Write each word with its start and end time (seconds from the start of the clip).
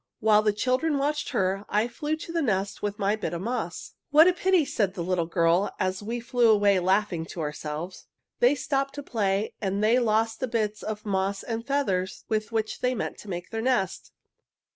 "While 0.19 0.41
the 0.41 0.51
children 0.51 0.97
watched 0.97 1.29
her 1.29 1.63
I 1.69 1.87
flew 1.87 2.15
to 2.15 2.31
the 2.31 2.41
nest 2.41 2.81
with 2.81 2.97
my 2.97 3.15
bit 3.15 3.35
of 3.35 3.41
moss. 3.43 3.93
"'What 4.09 4.27
a 4.27 4.33
pity!' 4.33 4.65
said 4.65 4.95
the 4.95 5.03
little 5.03 5.27
girl, 5.27 5.69
as 5.79 6.01
we 6.01 6.19
flew 6.19 6.49
away 6.49 6.79
laughing 6.79 7.23
to 7.27 7.39
ourselves. 7.41 8.07
'They 8.39 8.55
stopped 8.55 8.95
to 8.95 9.03
play 9.03 9.53
and 9.61 9.83
they 9.83 9.99
lost 9.99 10.39
the 10.39 10.47
bits 10.47 10.81
of 10.81 11.05
moss 11.05 11.43
and 11.43 11.67
feathers 11.67 12.25
with 12.29 12.51
which 12.51 12.79
they 12.79 12.95
meant 12.95 13.19
to 13.19 13.29
make 13.29 13.51
their 13.51 13.61
nest!' 13.61 14.11